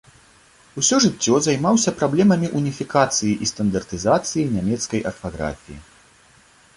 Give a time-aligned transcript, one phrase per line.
[0.81, 5.79] Усё жыццё займаўся праблемамі уніфікацыі і стандартызацыі нямецкай арфаграфіі.